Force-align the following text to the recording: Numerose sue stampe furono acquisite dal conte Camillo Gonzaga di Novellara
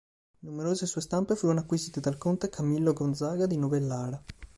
Numerose 0.39 0.87
sue 0.87 0.99
stampe 0.99 1.35
furono 1.35 1.59
acquisite 1.59 1.99
dal 1.99 2.17
conte 2.17 2.49
Camillo 2.49 2.91
Gonzaga 2.91 3.45
di 3.45 3.55
Novellara 3.55 4.19